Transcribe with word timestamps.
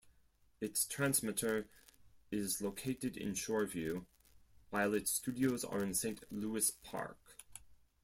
Its 0.59 0.83
transmitter 0.83 1.69
is 2.31 2.59
located 2.59 3.15
in 3.15 3.33
Shoreview, 3.33 4.07
while 4.71 4.95
its 4.95 5.11
studios 5.11 5.63
are 5.63 5.83
in 5.83 5.93
Saint 5.93 6.23
Louis 6.31 6.71
Park. 6.83 7.37